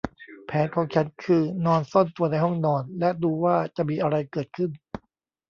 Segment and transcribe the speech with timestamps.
[0.45, 4.69] แผนของฉันคือนอนซ่อนตัวในห้องนอนและดูว่าจะมีอะไรเกิดขึ้น